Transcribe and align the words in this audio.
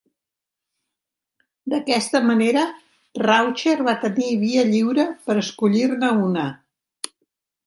D'aquesta 1.73 2.21
manera, 2.29 2.63
Raucher 3.25 3.75
va 3.89 3.95
tenir 4.07 4.31
via 4.45 4.65
lliure 4.71 5.07
per 5.29 5.37
escollir-ne 5.45 6.11
una. 6.31 6.49